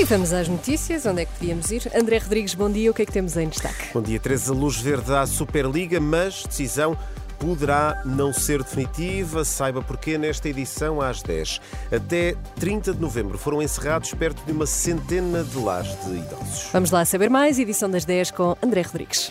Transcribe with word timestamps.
E 0.00 0.04
vamos 0.04 0.32
às 0.32 0.48
notícias. 0.48 1.04
Onde 1.04 1.20
é 1.20 1.24
que 1.26 1.32
podíamos 1.34 1.70
ir? 1.70 1.92
André 1.94 2.16
Rodrigues, 2.16 2.54
bom 2.54 2.70
dia. 2.70 2.90
O 2.90 2.94
que 2.94 3.02
é 3.02 3.04
que 3.04 3.12
temos 3.12 3.36
em 3.36 3.46
destaque? 3.46 3.92
Bom 3.92 4.00
dia, 4.00 4.18
Teresa. 4.18 4.50
Luz 4.54 4.78
verde 4.80 5.12
à 5.12 5.26
Superliga, 5.26 6.00
mas 6.00 6.42
decisão 6.42 6.96
poderá 7.38 8.00
não 8.06 8.32
ser 8.32 8.62
definitiva. 8.62 9.44
Saiba 9.44 9.82
porquê 9.82 10.16
nesta 10.16 10.48
edição 10.48 11.02
às 11.02 11.20
10. 11.20 11.60
Até 11.94 12.34
30 12.58 12.94
de 12.94 12.98
novembro 12.98 13.36
foram 13.36 13.60
encerrados 13.60 14.14
perto 14.14 14.42
de 14.46 14.52
uma 14.52 14.64
centena 14.64 15.44
de 15.44 15.58
lares 15.58 15.94
de 16.06 16.12
idosos. 16.12 16.70
Vamos 16.72 16.90
lá 16.90 17.04
saber 17.04 17.28
mais. 17.28 17.58
Edição 17.58 17.90
das 17.90 18.06
10 18.06 18.30
com 18.30 18.56
André 18.62 18.80
Rodrigues. 18.80 19.30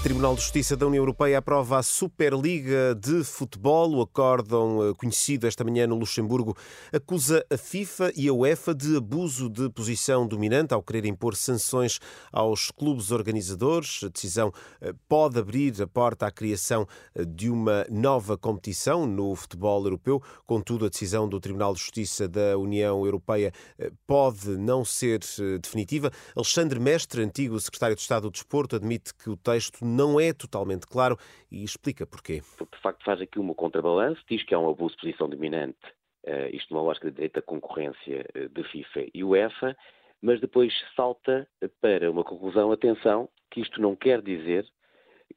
Tribunal 0.00 0.36
de 0.36 0.42
Justiça 0.42 0.76
da 0.76 0.86
União 0.86 1.02
Europeia 1.02 1.38
aprova 1.38 1.78
a 1.78 1.82
Superliga 1.82 2.94
de 2.94 3.24
Futebol. 3.24 3.96
O 3.96 4.02
acórdão 4.02 4.88
eh, 4.88 4.94
conhecido 4.94 5.44
esta 5.44 5.64
manhã 5.64 5.88
no 5.88 5.96
Luxemburgo 5.96 6.56
acusa 6.92 7.44
a 7.50 7.56
FIFA 7.56 8.12
e 8.14 8.28
a 8.28 8.32
UEFA 8.32 8.74
de 8.76 8.96
abuso 8.96 9.50
de 9.50 9.68
posição 9.70 10.26
dominante 10.26 10.72
ao 10.72 10.82
querer 10.84 11.04
impor 11.04 11.34
sanções 11.34 11.98
aos 12.32 12.70
clubes 12.70 13.10
organizadores. 13.10 14.04
A 14.04 14.08
decisão 14.08 14.52
eh, 14.80 14.94
pode 15.08 15.36
abrir 15.36 15.82
a 15.82 15.86
porta 15.86 16.28
à 16.28 16.30
criação 16.30 16.86
eh, 17.14 17.24
de 17.24 17.50
uma 17.50 17.84
nova 17.90 18.38
competição 18.38 19.04
no 19.04 19.34
futebol 19.34 19.82
europeu. 19.82 20.22
Contudo, 20.46 20.86
a 20.86 20.88
decisão 20.88 21.28
do 21.28 21.40
Tribunal 21.40 21.74
de 21.74 21.80
Justiça 21.80 22.28
da 22.28 22.56
União 22.56 23.04
Europeia 23.04 23.52
pode 24.06 24.56
não 24.56 24.84
ser 24.84 25.20
definitiva. 25.60 26.10
Alexandre 26.36 26.78
Mestre, 26.78 27.22
antigo 27.22 27.58
secretário 27.58 27.96
de 27.96 28.02
Estado 28.02 28.22
do 28.22 28.30
Desporto, 28.30 28.76
admite 28.76 29.12
que 29.12 29.28
o 29.28 29.36
texto 29.36 29.84
não 29.98 30.20
é 30.20 30.32
totalmente 30.32 30.86
claro 30.86 31.18
e 31.50 31.64
explica 31.64 32.06
porquê. 32.06 32.40
Porque, 32.56 32.76
de 32.76 32.82
facto, 32.82 33.04
faz 33.04 33.20
aqui 33.20 33.38
uma 33.38 33.54
contrabalança, 33.54 34.20
diz 34.30 34.44
que 34.44 34.54
há 34.54 34.58
um 34.58 34.70
abuso 34.70 34.94
de 34.94 35.00
posição 35.00 35.28
dominante, 35.28 35.78
uh, 36.26 36.54
isto 36.54 36.72
numa 36.72 36.84
lógica 36.84 37.10
de 37.10 37.16
direito 37.16 37.42
concorrência 37.42 38.24
uh, 38.36 38.48
de 38.48 38.62
FIFA 38.70 39.06
e 39.12 39.24
UEFA, 39.24 39.76
mas 40.22 40.40
depois 40.40 40.72
salta 40.96 41.48
para 41.80 42.10
uma 42.10 42.24
conclusão, 42.24 42.70
atenção, 42.72 43.28
que 43.50 43.60
isto 43.60 43.80
não 43.80 43.96
quer 43.96 44.22
dizer 44.22 44.66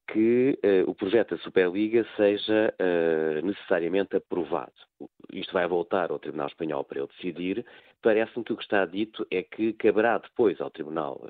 que 0.07 0.57
uh, 0.63 0.89
o 0.89 0.95
projeto 0.95 1.35
da 1.35 1.41
Superliga 1.43 2.05
seja 2.15 2.73
uh, 2.79 3.45
necessariamente 3.45 4.15
aprovado. 4.15 4.73
Isto 5.31 5.53
vai 5.53 5.67
voltar 5.67 6.11
ao 6.11 6.19
Tribunal 6.19 6.47
Espanhol 6.47 6.83
para 6.83 6.99
ele 6.99 7.09
decidir. 7.15 7.65
Parece-me 8.01 8.43
que 8.43 8.53
o 8.53 8.57
que 8.57 8.63
está 8.63 8.85
dito 8.85 9.25
é 9.31 9.43
que 9.43 9.73
caberá 9.73 10.17
depois 10.17 10.59
ao 10.59 10.69
Tribunal 10.69 11.21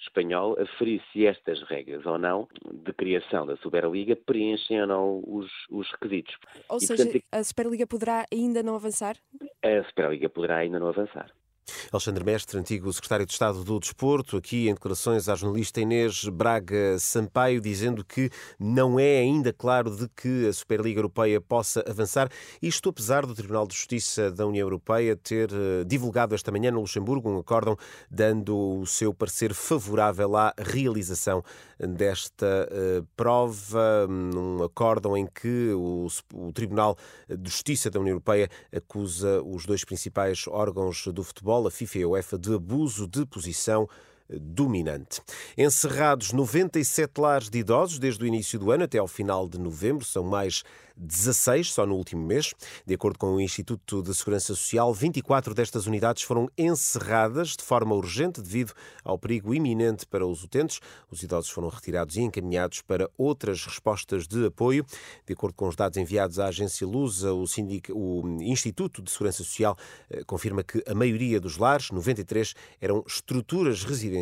espanhol 0.00 0.56
aferir 0.60 1.02
se 1.12 1.26
estas 1.26 1.62
regras 1.62 2.04
ou 2.06 2.18
não 2.18 2.48
de 2.72 2.92
criação 2.92 3.46
da 3.46 3.56
Superliga 3.56 4.16
preenchem 4.16 4.80
ou 4.82 4.86
não 4.86 5.22
os, 5.26 5.50
os 5.70 5.90
requisitos. 5.92 6.36
Ou 6.68 6.78
e, 6.78 6.80
seja, 6.80 7.04
portanto, 7.04 7.24
a 7.32 7.44
Superliga 7.44 7.86
poderá 7.86 8.26
ainda 8.32 8.62
não 8.62 8.74
avançar? 8.74 9.16
A 9.62 9.84
Superliga 9.84 10.28
poderá 10.28 10.58
ainda 10.58 10.78
não 10.78 10.88
avançar. 10.88 11.30
Alexandre 11.90 12.22
Mestre, 12.22 12.58
antigo 12.58 12.92
secretário 12.92 13.24
de 13.24 13.32
Estado 13.32 13.64
do 13.64 13.80
Desporto, 13.80 14.36
aqui 14.36 14.68
em 14.68 14.74
declarações 14.74 15.26
à 15.26 15.34
jornalista 15.34 15.80
Inês 15.80 16.24
Braga 16.24 16.98
Sampaio, 16.98 17.62
dizendo 17.62 18.04
que 18.04 18.30
não 18.58 19.00
é 19.00 19.20
ainda 19.20 19.54
claro 19.54 19.96
de 19.96 20.06
que 20.08 20.46
a 20.46 20.52
Superliga 20.52 20.98
Europeia 20.98 21.40
possa 21.40 21.82
avançar. 21.88 22.28
Isto 22.60 22.90
apesar 22.90 23.24
do 23.24 23.34
Tribunal 23.34 23.66
de 23.66 23.74
Justiça 23.74 24.30
da 24.30 24.46
União 24.46 24.66
Europeia 24.66 25.16
ter 25.16 25.50
eh, 25.50 25.84
divulgado 25.86 26.34
esta 26.34 26.52
manhã 26.52 26.70
no 26.70 26.80
Luxemburgo 26.80 27.30
um 27.30 27.38
acórdão 27.38 27.74
dando 28.10 28.80
o 28.80 28.86
seu 28.86 29.14
parecer 29.14 29.54
favorável 29.54 30.36
à 30.36 30.52
realização 30.58 31.42
desta 31.78 32.68
uh, 32.70 33.06
prova, 33.16 34.06
um 34.10 34.64
acórdão 34.64 35.16
em 35.16 35.26
que 35.26 35.70
o, 35.72 36.08
o 36.34 36.52
Tribunal 36.52 36.96
de 37.28 37.50
Justiça 37.50 37.88
da 37.88 38.00
União 38.00 38.14
Europeia 38.14 38.50
acusa 38.74 39.40
os 39.42 39.64
dois 39.64 39.84
principais 39.84 40.46
órgãos 40.48 41.06
do 41.06 41.22
futebol 41.22 41.66
a 41.66 41.70
FIFA 41.78 41.98
e 41.98 42.04
UEFA 42.06 42.38
de 42.38 42.54
abuso 42.54 43.06
de 43.06 43.24
posição 43.24 43.88
dominante. 44.28 45.20
Encerrados 45.56 46.32
97 46.32 47.20
lares 47.20 47.48
de 47.48 47.58
idosos 47.58 47.98
desde 47.98 48.22
o 48.22 48.26
início 48.26 48.58
do 48.58 48.70
ano 48.70 48.84
até 48.84 48.98
ao 48.98 49.08
final 49.08 49.48
de 49.48 49.58
novembro, 49.58 50.04
são 50.04 50.24
mais 50.24 50.62
16 50.98 51.72
só 51.72 51.86
no 51.86 51.94
último 51.94 52.26
mês. 52.26 52.52
De 52.84 52.94
acordo 52.94 53.18
com 53.18 53.34
o 53.34 53.40
Instituto 53.40 54.02
de 54.02 54.12
Segurança 54.14 54.48
Social, 54.48 54.92
24 54.92 55.54
destas 55.54 55.86
unidades 55.86 56.24
foram 56.24 56.48
encerradas 56.58 57.50
de 57.50 57.62
forma 57.62 57.94
urgente 57.94 58.42
devido 58.42 58.72
ao 59.04 59.18
perigo 59.18 59.54
iminente 59.54 60.04
para 60.06 60.26
os 60.26 60.42
utentes. 60.42 60.80
Os 61.10 61.22
idosos 61.22 61.50
foram 61.50 61.68
retirados 61.68 62.16
e 62.16 62.22
encaminhados 62.22 62.82
para 62.82 63.08
outras 63.16 63.64
respostas 63.64 64.26
de 64.26 64.46
apoio. 64.46 64.84
De 65.24 65.32
acordo 65.32 65.54
com 65.54 65.68
os 65.68 65.76
dados 65.76 65.96
enviados 65.96 66.38
à 66.38 66.48
agência 66.48 66.86
Lusa, 66.86 67.32
o, 67.32 67.46
Sindic... 67.46 67.92
o 67.92 68.22
Instituto 68.40 69.00
de 69.00 69.10
Segurança 69.10 69.44
Social 69.44 69.76
eh, 70.10 70.24
confirma 70.26 70.64
que 70.64 70.82
a 70.86 70.94
maioria 70.94 71.40
dos 71.40 71.56
lares, 71.56 71.90
93, 71.90 72.54
eram 72.80 73.04
estruturas 73.06 73.84
residenciais 73.84 74.17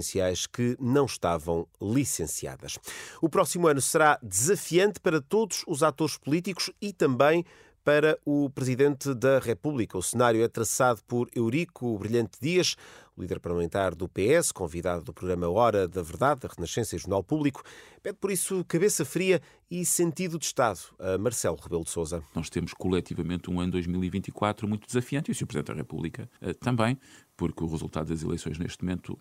que 0.47 0.77
não 0.81 1.07
estavam 1.07 1.67
licenciadas. 1.81 2.79
O 3.21 3.29
próximo 3.29 3.69
ano 3.69 3.81
será 3.81 4.19
desafiante 4.23 5.01
para 5.01 5.21
todos 5.21 5.65
os 5.67 5.83
atores 5.83 6.17
políticos 6.17 6.71
e 6.81 6.93
também 6.93 7.45
para 7.87 8.19
o 8.25 8.51
Presidente 8.51 9.15
da 9.15 9.39
República. 9.39 9.97
O 9.97 10.03
cenário 10.03 10.43
é 10.43 10.49
traçado 10.49 11.01
por 11.07 11.29
Eurico 11.33 11.97
Brilhante 11.97 12.37
Dias, 12.43 12.75
líder 13.17 13.39
parlamentar 13.39 13.95
do 13.95 14.09
PS, 14.09 14.51
convidado 14.51 15.05
do 15.05 15.13
programa 15.13 15.49
Hora 15.49 15.87
da 15.87 16.03
Verdade, 16.03 16.41
da 16.41 16.49
Renascença 16.49 16.97
e 16.97 16.99
Jornal 16.99 17.23
Público. 17.23 17.63
Pede 18.03 18.19
por 18.19 18.33
isso 18.33 18.65
cabeça 18.65 19.05
fria 19.05 19.41
e 19.71 19.87
sentido 19.87 20.37
de 20.37 20.47
Estado 20.47 20.81
a 20.99 21.17
Marcelo 21.17 21.57
Rebelo 21.63 21.85
de 21.85 21.91
Sousa. 21.91 22.25
Nós 22.35 22.51
temos 22.51 22.75
coletivamente 22.75 23.49
um 23.49 23.61
ano 23.61 23.71
2024 23.71 24.67
muito 24.67 24.85
desafiante 24.85 25.31
e 25.31 25.33
o 25.33 25.35
Sr. 25.37 25.47
Presidente 25.47 25.69
da 25.69 25.75
República 25.75 26.29
eh, 26.41 26.55
também, 26.55 26.99
porque 27.37 27.63
o 27.63 27.69
resultado 27.69 28.09
das 28.09 28.21
eleições 28.21 28.59
neste 28.59 28.83
momento 28.83 29.17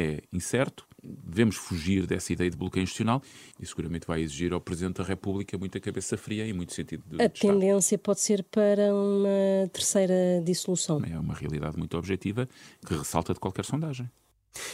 é 0.00 0.22
incerto, 0.32 0.86
devemos 1.02 1.56
fugir 1.56 2.06
dessa 2.06 2.32
ideia 2.32 2.50
de 2.50 2.56
bloqueio 2.56 2.82
institucional 2.82 3.22
e 3.60 3.66
seguramente 3.66 4.06
vai 4.06 4.20
exigir 4.20 4.52
ao 4.52 4.60
Presidente 4.60 4.96
da 4.96 5.04
República 5.04 5.56
muita 5.56 5.80
cabeça 5.80 6.16
fria 6.16 6.46
e 6.46 6.52
muito 6.52 6.72
sentido 6.72 7.02
de 7.06 7.22
A 7.22 7.26
Estado. 7.26 7.52
tendência 7.52 7.98
pode 7.98 8.20
ser 8.20 8.42
para 8.44 8.94
uma 8.94 9.68
terceira 9.72 10.42
dissolução. 10.44 11.02
É 11.04 11.18
uma 11.18 11.34
realidade 11.34 11.76
muito 11.76 11.96
objetiva 11.96 12.48
que 12.86 12.94
ressalta 12.94 13.32
de 13.32 13.40
qualquer 13.40 13.64
sondagem. 13.64 14.10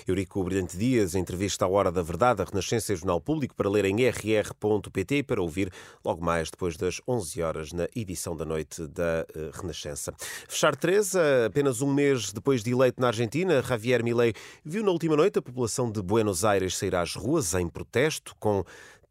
Eurico 0.07 0.43
Brilhante 0.45 0.77
Dias, 0.77 1.15
entrevista 1.15 1.65
à 1.65 1.69
Hora 1.69 1.91
da 1.91 2.03
Verdade, 2.03 2.43
a 2.43 2.45
Renascença 2.45 2.93
e 2.93 2.97
Jornal 2.97 3.21
Público, 3.21 3.55
para 3.55 3.69
ler 3.69 3.85
em 3.85 4.09
rr.pt 4.09 5.17
e 5.17 5.23
para 5.23 5.43
ouvir 5.43 5.73
logo 6.05 6.25
mais 6.25 6.51
depois 6.51 6.77
das 6.77 7.01
11 7.07 7.43
horas 7.43 7.73
na 7.73 7.89
edição 7.95 8.37
da 8.37 8.45
noite 8.45 8.87
da 8.87 9.27
eh, 9.35 9.51
Renascença. 9.53 10.15
Fechar 10.49 10.77
13, 10.77 11.19
apenas 11.47 11.81
um 11.81 11.93
mês 11.93 12.33
depois 12.33 12.63
de 12.63 12.73
eleito 12.73 13.01
na 13.01 13.09
Argentina, 13.09 13.63
Javier 13.63 14.03
Milei 14.03 14.35
viu 14.65 14.83
na 14.83 14.91
última 14.91 15.17
noite 15.17 15.39
a 15.39 15.43
população 15.43 15.91
de 15.91 16.03
Buenos 16.03 16.45
Aires 16.45 16.77
sair 16.77 16.95
às 16.95 17.15
ruas 17.15 17.55
em 17.55 17.69
protesto 17.69 18.35
com 18.39 18.65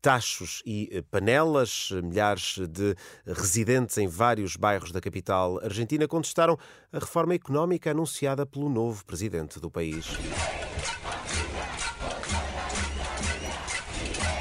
tachos 0.04 0.62
e 0.66 0.90
eh, 0.92 1.02
panelas. 1.02 1.90
Milhares 2.04 2.58
de 2.70 2.94
residentes 3.26 3.98
em 3.98 4.08
vários 4.08 4.58
bairros 4.58 4.92
da 4.92 5.00
capital 5.00 5.60
argentina 5.64 6.08
contestaram 6.08 6.58
a 6.92 7.00
reforma 7.00 7.34
económica 7.34 7.92
anunciada 7.92 8.46
pelo 8.46 8.70
novo 8.70 9.06
presidente 9.06 9.60
do 9.60 9.72
país. 9.72 10.06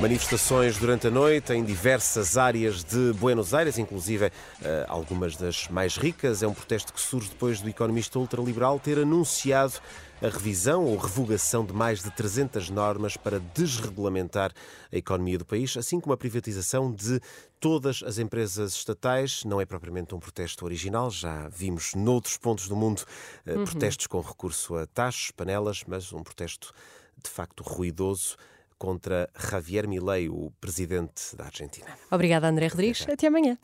Manifestações 0.02 0.78
durante 0.78 1.06
a 1.06 1.10
noite 1.12 1.52
em 1.52 1.64
diversas 1.64 2.36
áreas 2.36 2.82
de 2.82 3.12
Buenos 3.12 3.54
Aires, 3.54 3.78
inclusive 3.78 4.32
eh, 4.60 4.84
algumas 4.88 5.36
das 5.36 5.68
mais 5.68 5.96
ricas. 5.96 6.42
É 6.42 6.48
um 6.48 6.52
protesto 6.52 6.92
que 6.92 7.00
surge 7.00 7.28
depois 7.28 7.60
do 7.60 7.68
economista 7.68 8.18
ultraliberal 8.18 8.80
ter 8.80 8.98
anunciado 8.98 9.74
a 10.20 10.26
revisão 10.26 10.86
ou 10.86 10.96
revogação 10.96 11.64
de 11.64 11.72
mais 11.72 12.02
de 12.02 12.10
300 12.10 12.68
normas 12.68 13.16
para 13.16 13.38
desregulamentar 13.54 14.52
a 14.92 14.96
economia 14.96 15.38
do 15.38 15.44
país, 15.44 15.76
assim 15.76 16.00
como 16.00 16.12
a 16.12 16.16
privatização 16.16 16.90
de 16.90 17.20
todas 17.60 18.02
as 18.04 18.18
empresas 18.18 18.72
estatais. 18.72 19.44
Não 19.44 19.60
é 19.60 19.64
propriamente 19.64 20.16
um 20.16 20.18
protesto 20.18 20.64
original, 20.64 21.12
já 21.12 21.48
vimos 21.48 21.94
noutros 21.94 22.36
pontos 22.36 22.66
do 22.66 22.74
mundo 22.74 23.04
eh, 23.46 23.54
uhum. 23.54 23.64
protestos 23.64 24.08
com 24.08 24.20
recurso 24.20 24.74
a 24.74 24.84
taxas, 24.84 25.30
panelas, 25.30 25.84
mas 25.86 26.12
um 26.12 26.24
protesto 26.24 26.74
de 27.22 27.30
facto 27.30 27.62
ruidoso 27.62 28.36
contra 28.82 29.30
Javier 29.38 29.86
Milei, 29.86 30.28
o 30.28 30.50
presidente 30.60 31.36
da 31.36 31.44
Argentina. 31.44 31.86
Obrigada, 32.10 32.48
André 32.48 32.66
Rodrigues. 32.66 33.06
Até 33.08 33.28
amanhã. 33.28 33.56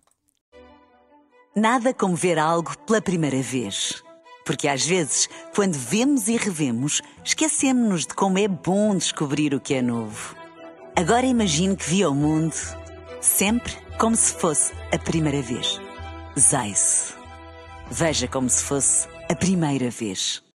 Nada 1.57 1.93
como 1.93 2.15
ver 2.15 2.39
algo 2.39 2.79
pela 2.87 3.03
primeira 3.03 3.43
vez. 3.43 4.01
Porque 4.47 4.69
às 4.69 4.87
vezes, 4.87 5.29
quando 5.57 5.75
vemos 5.75 6.29
e 6.29 6.37
revemos, 6.37 7.03
esquecemos-nos 7.25 8.07
de 8.07 8.15
como 8.15 8.39
é 8.39 8.47
bom 8.47 8.95
descobrir 8.97 9.57
o 9.57 9.61
que 9.61 9.75
é 9.75 9.83
novo. 9.83 10.37
Agora 10.95 11.27
imagine 11.27 11.75
que 11.75 11.91
viu 11.91 12.13
o 12.13 12.15
mundo 12.15 12.55
sempre 13.21 13.73
como 13.99 14.15
se 14.15 14.33
fosse 14.35 14.73
a 14.93 14.99
primeira 15.01 15.43
vez. 15.43 15.81
Zais. 16.39 17.13
Veja 17.91 18.29
como 18.29 18.49
se 18.49 18.63
fosse 18.63 19.09
a 19.29 19.35
primeira 19.35 19.91
vez. 19.91 20.45